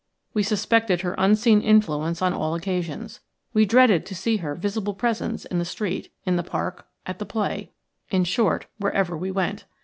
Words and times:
We 0.33 0.41
suspected 0.41 1.01
her 1.01 1.13
unseen 1.19 1.61
influence 1.61 2.23
on 2.23 2.33
all 2.33 2.55
occasions. 2.55 3.19
We 3.53 3.67
dreaded 3.67 4.03
to 4.07 4.15
see 4.15 4.37
her 4.37 4.55
visible 4.55 4.95
presence 4.95 5.45
in 5.45 5.59
the 5.59 5.63
street, 5.63 6.11
in 6.25 6.37
the 6.37 6.43
Park, 6.43 6.87
at 7.05 7.19
the 7.19 7.25
play– 7.27 7.69
in 8.09 8.23
short, 8.23 8.65
wherever 8.79 9.15
we 9.15 9.29
went. 9.29 9.65